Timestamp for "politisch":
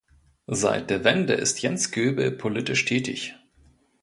2.31-2.85